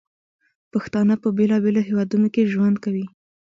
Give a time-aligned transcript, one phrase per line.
[0.71, 3.05] پښتانه په بیلابیلو هیوادونو کې ژوند کوي.